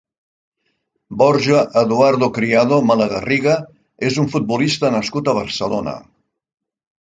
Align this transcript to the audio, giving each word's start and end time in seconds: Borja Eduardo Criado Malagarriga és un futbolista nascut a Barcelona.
Borja 1.21 1.59
Eduardo 1.81 2.31
Criado 2.39 2.81
Malagarriga 2.93 3.59
és 4.11 4.21
un 4.25 4.33
futbolista 4.35 4.93
nascut 4.99 5.33
a 5.35 5.39
Barcelona. 5.43 5.99